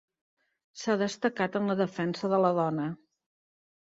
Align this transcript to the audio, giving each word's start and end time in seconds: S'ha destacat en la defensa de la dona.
S'ha 0.83 0.95
destacat 1.01 1.57
en 1.59 1.69
la 1.71 1.75
defensa 1.81 2.31
de 2.31 2.39
la 2.45 2.51
dona. 2.61 2.87